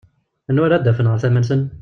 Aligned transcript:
Nawa 0.51 0.65
ara 0.67 0.77
d-afen 0.83 1.09
ɣer 1.09 1.19
tama-nsen? 1.23 1.61